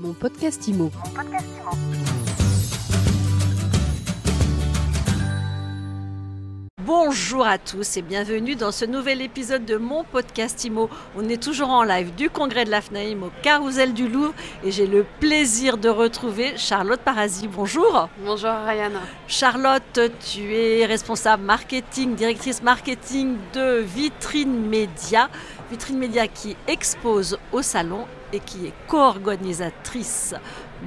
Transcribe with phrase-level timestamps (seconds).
[0.00, 0.90] Mon podcast IMO.
[6.78, 10.88] Bonjour à tous et bienvenue dans ce nouvel épisode de mon podcast IMO.
[11.18, 14.32] On est toujours en live du congrès de l'AFNAIM au Carousel du Louvre
[14.64, 17.46] et j'ai le plaisir de retrouver Charlotte Parasi.
[17.46, 18.08] Bonjour.
[18.24, 18.92] Bonjour Ryan.
[19.28, 20.00] Charlotte,
[20.32, 25.28] tu es responsable marketing, directrice marketing de Vitrine Média.
[25.70, 30.34] Vitrine Média qui expose au salon et qui est co-organisatrice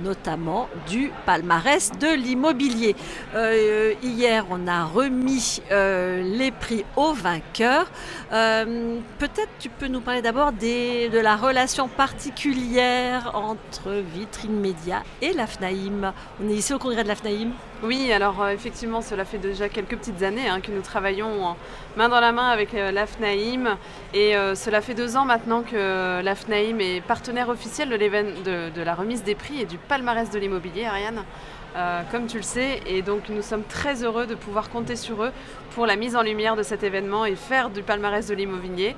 [0.02, 2.96] notamment du palmarès de l'immobilier.
[3.36, 7.88] Euh, hier, on a remis euh, les prix aux vainqueurs.
[8.32, 15.34] Euh, peut-être tu peux nous parler d'abord de la relation particulière entre Vitrine Média et
[15.34, 16.14] l'AFNAIM.
[16.44, 17.52] On est ici au congrès de l'AFNAIM.
[17.84, 21.54] Oui, alors effectivement, cela fait déjà quelques petites années hein, que nous travaillons
[21.98, 23.78] main dans la main avec l'AFNAIM
[24.14, 28.96] et cela fait deux ans maintenant que l'AFNAIM est partenaire officiel de, de, de la
[28.96, 31.24] remise des prix et du palmarès de l'immobilier, Ariane,
[31.76, 32.82] euh, comme tu le sais.
[32.86, 35.32] Et donc nous sommes très heureux de pouvoir compter sur eux
[35.76, 38.96] pour la mise en lumière de cet événement et faire du palmarès de l'immobilier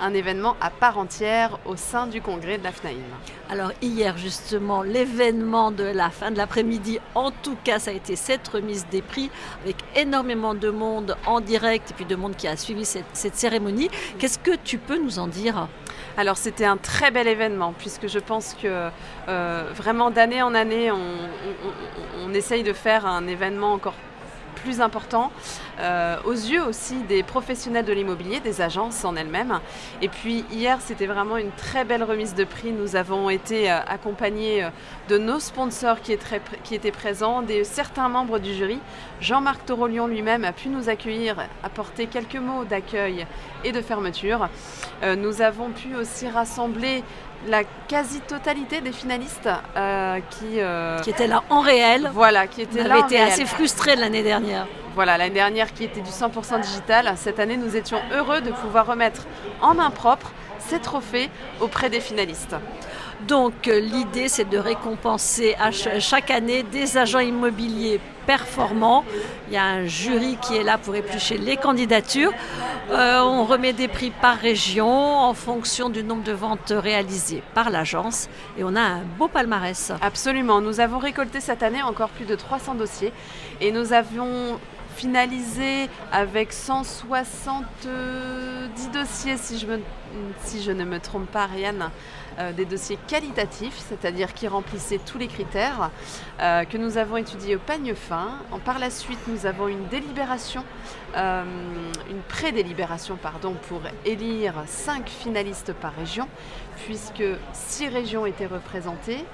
[0.00, 2.96] un événement à part entière au sein du congrès de l'AFNAIM.
[3.48, 8.16] Alors hier justement, l'événement de la fin de l'après-midi, en tout cas ça a été
[8.16, 9.30] cette remise des prix
[9.62, 13.36] avec énormément de monde en direct et puis de monde qui a suivi cette, cette
[13.36, 13.90] cérémonie.
[14.18, 15.68] Qu'est-ce que tu peux nous en dire?
[16.16, 18.88] Alors c'était un très bel événement puisque je pense que
[19.28, 23.94] euh, vraiment d'année en année on, essaye de faire un événement encore
[24.62, 25.30] plus important
[25.80, 29.60] euh, aux yeux aussi des professionnels de l'immobilier, des agences en elles-mêmes.
[30.00, 32.72] Et puis hier, c'était vraiment une très belle remise de prix.
[32.72, 34.68] Nous avons été euh, accompagnés euh,
[35.08, 38.78] de nos sponsors qui, étaient présents, des certains membres du jury.
[39.20, 43.26] Jean-Marc Torolion lui-même a pu nous accueillir, apporter quelques mots d'accueil
[43.64, 44.48] et de fermeture.
[45.18, 47.02] nous avons pu aussi rassembler
[47.48, 52.10] la quasi-totalité des finalistes euh, qui, euh, qui étaient là en réel.
[52.14, 52.98] Voilà, qui étaient là.
[52.98, 54.66] été assez frustrés l'année dernière.
[54.94, 57.12] Voilà, l'année dernière qui était du 100% digital.
[57.16, 59.26] Cette année, nous étions heureux de pouvoir remettre
[59.60, 60.32] en main propre
[60.68, 61.30] ces trophées
[61.60, 62.56] auprès des finalistes.
[63.26, 65.54] Donc euh, l'idée c'est de récompenser
[66.00, 69.04] chaque année des agents immobiliers performants.
[69.48, 72.32] Il y a un jury qui est là pour éplucher les candidatures.
[72.90, 77.70] Euh, on remet des prix par région en fonction du nombre de ventes réalisées par
[77.70, 79.92] l'agence et on a un beau palmarès.
[80.00, 83.12] Absolument, nous avons récolté cette année encore plus de 300 dossiers
[83.60, 84.58] et nous avions
[84.96, 87.64] finalisé avec 170
[88.92, 91.90] dossiers, si je, ne me trompe pas, Ariane,
[92.38, 95.90] euh, des dossiers qualitatifs, c'est-à-dire qui remplissaient tous les critères,
[96.40, 98.38] euh, que nous avons étudiés au pagne fin.
[98.64, 100.64] par la suite, nous avons une délibération,
[101.16, 101.44] euh,
[102.10, 106.28] une pré-délibération, pardon, pour élire 5 finalistes par région,
[106.84, 109.24] puisque 6 régions étaient représentées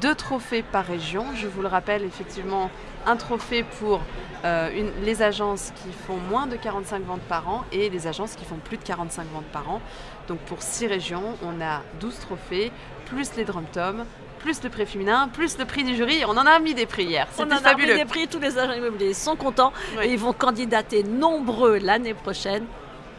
[0.00, 1.26] deux trophées par région.
[1.34, 2.70] Je vous le rappelle, effectivement,
[3.06, 4.00] un trophée pour
[4.44, 4.70] euh,
[5.02, 8.56] les agences qui font moins de 45 ventes par an et les agences qui font
[8.56, 9.80] plus de 45 ventes par an.
[10.28, 12.72] Donc pour six régions, on a 12 trophées,
[13.06, 14.04] plus les drum toms,
[14.38, 16.24] plus le prix féminin, plus le prix du jury.
[16.26, 17.26] On en a mis des prix hier.
[17.38, 19.72] On en a mis des prix, tous les agents immobiliers sont contents
[20.02, 22.66] et ils vont candidater nombreux l'année prochaine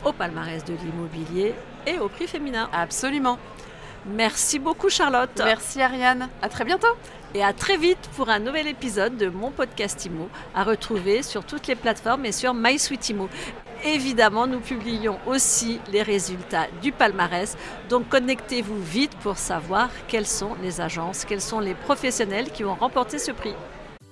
[0.04, 1.56] au palmarès de l'immobilier
[1.88, 2.70] et au prix féminin.
[2.72, 3.40] Absolument.
[4.06, 5.42] Merci beaucoup Charlotte.
[5.44, 6.30] Merci Ariane.
[6.42, 6.88] À très bientôt.
[7.34, 11.44] Et à très vite pour un nouvel épisode de mon podcast IMO à retrouver sur
[11.44, 13.14] toutes les plateformes et sur MySuite
[13.84, 17.58] Évidemment, nous publions aussi les résultats du palmarès.
[17.90, 22.76] Donc connectez-vous vite pour savoir quelles sont les agences, quels sont les professionnels qui ont
[22.76, 23.54] remporté ce prix.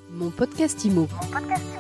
[0.10, 1.08] Mon podcast IMO.
[1.08, 1.73] Mon podcast IMO.